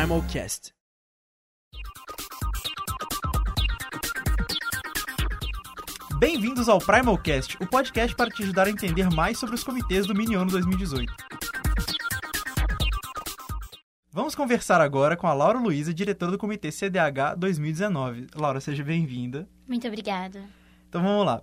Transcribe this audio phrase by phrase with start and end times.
[0.00, 0.72] Primalcast.
[6.18, 10.14] Bem-vindos ao Primalcast, o podcast para te ajudar a entender mais sobre os comitês do
[10.14, 11.12] Mini Ano 2018.
[14.10, 18.28] Vamos conversar agora com a Laura Luiza, diretora do Comitê CDH 2019.
[18.34, 19.46] Laura, seja bem-vinda.
[19.68, 20.42] Muito obrigada.
[20.88, 21.42] Então vamos lá.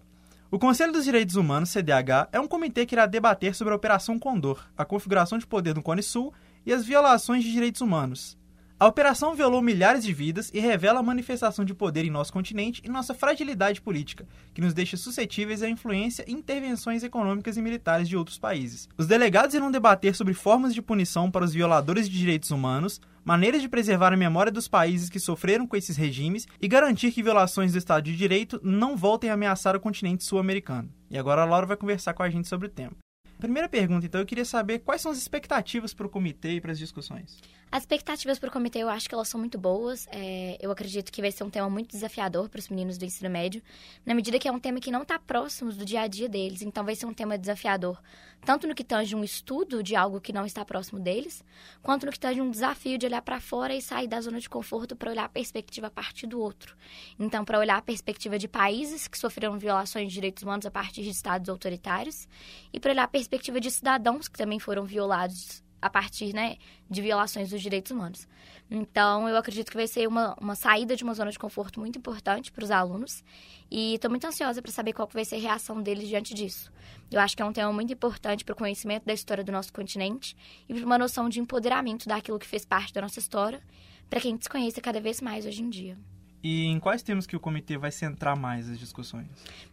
[0.49, 4.17] O Conselho dos Direitos Humanos, CDH, é um comitê que irá debater sobre a Operação
[4.17, 6.33] Condor, a configuração de poder no Cone Sul
[6.65, 8.35] e as violações de direitos humanos.
[8.79, 12.79] A operação violou milhares de vidas e revela a manifestação de poder em nosso continente
[12.85, 18.07] e nossa fragilidade política, que nos deixa suscetíveis à influência e intervenções econômicas e militares
[18.07, 18.87] de outros países.
[18.95, 23.63] Os delegados irão debater sobre formas de punição para os violadores de direitos humanos, maneiras
[23.63, 27.71] de preservar a memória dos países que sofreram com esses regimes e garantir que violações
[27.71, 30.87] do Estado de Direito não voltem a ameaçar o continente sul-americano.
[31.09, 32.95] E agora a Laura vai conversar com a gente sobre o tema.
[33.39, 36.71] Primeira pergunta, então, eu queria saber quais são as expectativas para o comitê e para
[36.71, 37.37] as discussões.
[37.69, 40.07] As expectativas para o comitê, eu acho que elas são muito boas.
[40.09, 43.29] É, eu acredito que vai ser um tema muito desafiador para os meninos do ensino
[43.29, 43.61] médio,
[44.05, 46.61] na medida que é um tema que não está próximo do dia a dia deles.
[46.61, 48.01] Então, vai ser um tema desafiador,
[48.45, 51.43] tanto no que tange um estudo de algo que não está próximo deles,
[51.83, 54.49] quanto no que tange um desafio de olhar para fora e sair da zona de
[54.49, 56.73] conforto para olhar a perspectiva a partir do outro.
[57.19, 61.03] Então, para olhar a perspectiva de países que sofreram violações de direitos humanos a partir
[61.03, 62.29] de estados autoritários
[62.71, 66.57] e para olhar a perspectiva de cidadãos que também foram violados a partir né,
[66.89, 68.27] de violações dos direitos humanos.
[68.69, 71.97] Então, eu acredito que vai ser uma, uma saída de uma zona de conforto muito
[71.97, 73.23] importante para os alunos
[73.71, 76.71] e estou muito ansiosa para saber qual vai ser a reação deles diante disso.
[77.09, 79.71] Eu acho que é um tema muito importante para o conhecimento da história do nosso
[79.71, 80.35] continente
[80.67, 83.61] e para uma noção de empoderamento daquilo que fez parte da nossa história,
[84.09, 85.97] para quem desconhece cada vez mais hoje em dia.
[86.43, 89.27] E em quais temas que o comitê vai centrar mais as discussões?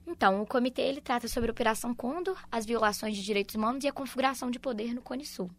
[0.07, 3.89] Então, o comitê ele trata sobre a Operação Condor, as violações de direitos humanos e
[3.89, 5.51] a configuração de poder no Cone Sul.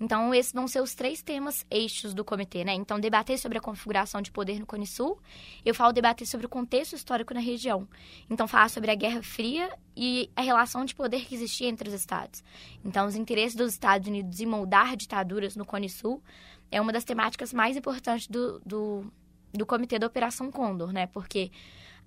[0.00, 2.72] Então, esses vão ser os três temas eixos do comitê, né?
[2.72, 5.18] Então, debater sobre a configuração de poder no Cone Sul.
[5.64, 7.86] Eu falo debater sobre o contexto histórico na região.
[8.30, 11.94] Então, falar sobre a Guerra Fria e a relação de poder que existia entre os
[11.94, 12.42] estados.
[12.84, 16.22] Então, os interesses dos Estados Unidos em moldar ditaduras no Cone Sul
[16.70, 19.12] é uma das temáticas mais importantes do, do
[19.56, 21.06] do Comitê da Operação Condor, né?
[21.06, 21.50] Porque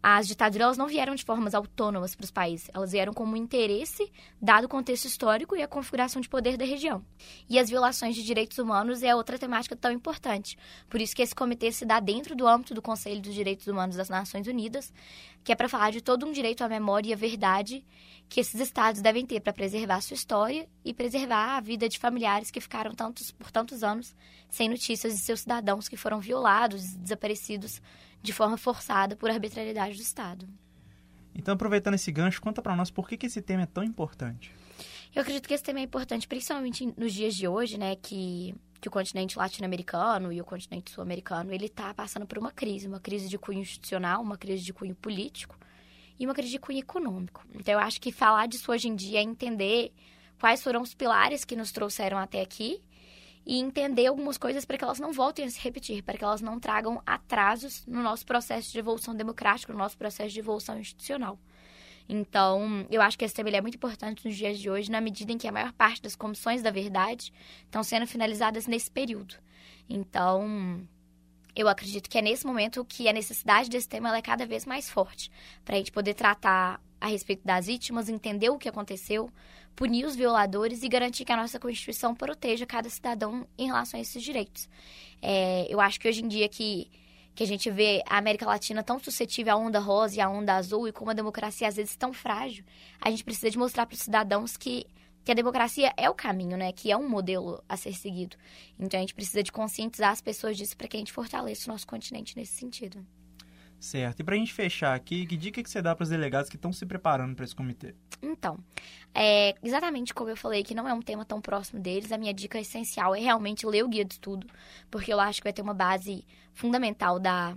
[0.01, 4.09] as ditaduras não vieram de formas autônomas para os países, elas vieram como interesse,
[4.41, 7.03] dado o contexto histórico e a configuração de poder da região.
[7.49, 10.57] E as violações de direitos humanos é outra temática tão importante.
[10.89, 13.97] Por isso que esse comitê se dá dentro do âmbito do Conselho dos Direitos Humanos
[13.97, 14.93] das Nações Unidas,
[15.43, 17.85] que é para falar de todo um direito à memória e à verdade
[18.29, 22.51] que esses estados devem ter para preservar sua história e preservar a vida de familiares
[22.51, 24.15] que ficaram tantos, por tantos anos
[24.49, 27.81] sem notícias de seus cidadãos que foram violados, desaparecidos
[28.21, 30.47] de forma forçada por arbitrariedade do Estado.
[31.33, 34.53] Então, aproveitando esse gancho, conta para nós por que, que esse tema é tão importante.
[35.15, 38.87] Eu acredito que esse tema é importante, principalmente nos dias de hoje, né, que, que
[38.87, 43.27] o continente latino-americano e o continente sul-americano, ele está passando por uma crise, uma crise
[43.27, 45.57] de cunho institucional, uma crise de cunho político
[46.19, 47.43] e uma crise de cunho econômico.
[47.55, 49.93] Então, eu acho que falar disso hoje em dia é entender
[50.39, 52.81] quais foram os pilares que nos trouxeram até aqui
[53.45, 56.41] e entender algumas coisas para que elas não voltem a se repetir, para que elas
[56.41, 61.39] não tragam atrasos no nosso processo de evolução democrática, no nosso processo de evolução institucional.
[62.07, 65.31] Então, eu acho que esse tema é muito importante nos dias de hoje, na medida
[65.31, 67.31] em que a maior parte das comissões da verdade
[67.63, 69.35] estão sendo finalizadas nesse período.
[69.87, 70.87] Então,
[71.55, 74.89] eu acredito que é nesse momento que a necessidade desse tema é cada vez mais
[74.89, 75.31] forte,
[75.63, 79.29] para a gente poder tratar a respeito das vítimas, entender o que aconteceu,
[79.75, 84.01] punir os violadores e garantir que a nossa Constituição proteja cada cidadão em relação a
[84.01, 84.67] esses direitos.
[85.21, 86.89] É, eu acho que hoje em dia que,
[87.33, 90.55] que a gente vê a América Latina tão suscetível à onda rosa e à onda
[90.55, 92.63] azul e como a democracia às vezes tão frágil,
[92.99, 94.85] a gente precisa de mostrar para os cidadãos que
[95.23, 96.71] que a democracia é o caminho, né?
[96.71, 98.35] Que é um modelo a ser seguido.
[98.79, 101.73] Então a gente precisa de conscientizar as pessoas disso para que a gente fortaleça o
[101.73, 103.05] nosso continente nesse sentido.
[103.79, 104.19] Certo.
[104.19, 106.57] E para a gente fechar aqui, que dica que você dá para os delegados que
[106.57, 107.95] estão se preparando para esse comitê?
[108.21, 108.59] Então,
[109.15, 112.33] é, exatamente como eu falei, que não é um tema tão próximo deles, a minha
[112.33, 114.45] dica essencial é realmente ler o guia de estudo,
[114.91, 117.55] porque eu acho que vai ter uma base fundamental da,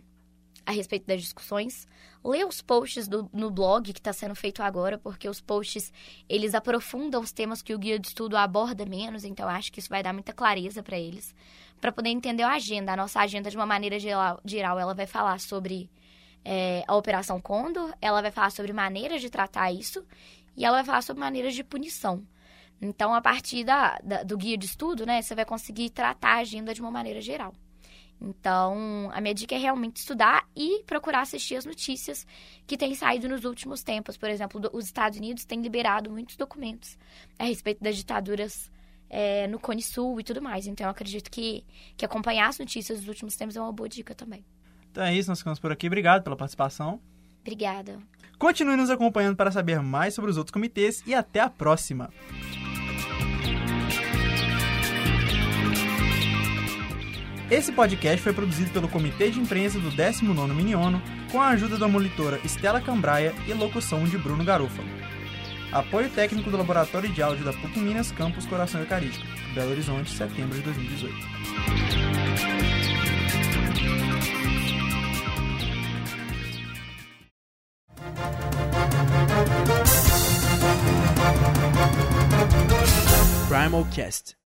[0.64, 1.88] a respeito das discussões.
[2.24, 5.92] Ler os posts do, no blog que está sendo feito agora, porque os posts
[6.28, 9.88] eles aprofundam os temas que o guia de estudo aborda menos, então acho que isso
[9.88, 11.34] vai dar muita clareza para eles,
[11.80, 12.92] para poder entender a agenda.
[12.92, 15.90] A nossa agenda, de uma maneira geral, geral ela vai falar sobre
[16.44, 20.04] é, a Operação Condor, ela vai falar sobre maneiras de tratar isso
[20.56, 22.26] e ela vai falar sobre maneiras de punição.
[22.80, 26.40] Então, a partir da, da, do guia de estudo, né, você vai conseguir tratar a
[26.40, 27.54] agenda de uma maneira geral.
[28.20, 32.26] Então, a minha dica é realmente estudar e procurar assistir as notícias
[32.66, 34.16] que têm saído nos últimos tempos.
[34.16, 36.96] Por exemplo, os Estados Unidos têm liberado muitos documentos
[37.38, 38.70] a respeito das ditaduras
[39.10, 40.66] é, no Cone Sul e tudo mais.
[40.66, 41.64] Então, eu acredito que,
[41.96, 44.44] que acompanhar as notícias dos últimos tempos é uma boa dica também.
[44.92, 45.86] Então é isso, nós ficamos por aqui.
[45.86, 47.00] Obrigado pela participação.
[47.40, 47.98] Obrigada.
[48.38, 52.10] Continue nos acompanhando para saber mais sobre os outros comitês e até a próxima.
[57.50, 61.88] Esse podcast foi produzido pelo Comitê de Imprensa do 19º Miniono, com a ajuda da
[61.88, 64.88] monitora Estela Cambraia e locução de Bruno Garofalo.
[65.70, 70.56] Apoio técnico do Laboratório de Áudio da PUC Minas Campus Coração Eucarístico, Belo Horizonte, setembro
[70.56, 72.11] de 2018.
[83.72, 84.34] Simulcast.